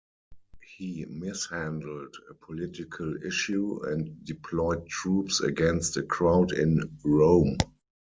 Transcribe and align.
He 0.63 1.05
mishandled 1.05 2.15
a 2.27 2.33
political 2.33 3.17
issue 3.23 3.79
and 3.83 4.25
deployed 4.25 4.87
troops 4.87 5.41
against 5.41 5.95
a 5.95 6.01
crowd 6.01 6.53
in 6.53 6.97
Rome. 7.05 7.57